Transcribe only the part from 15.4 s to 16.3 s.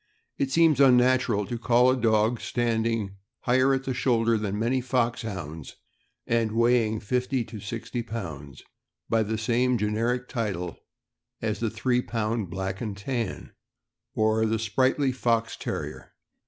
Terrier.